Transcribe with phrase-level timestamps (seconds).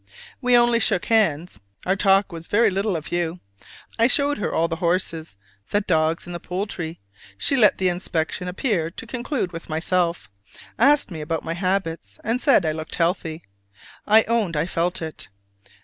[0.41, 1.59] We only shook hands.
[1.85, 3.39] Our talk was very little of you.
[3.99, 5.35] I showed her all the horses,
[5.69, 6.99] the dogs, and the poultry;
[7.37, 10.27] she let the inspection appear to conclude with myself:
[10.79, 13.43] asked me my habits, and said I looked healthy.
[14.07, 15.27] I owned I felt it.